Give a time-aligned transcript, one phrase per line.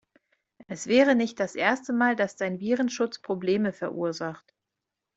[0.65, 4.55] Es wäre nicht das erste Mal, dass dein Virenschutz Probleme verursacht.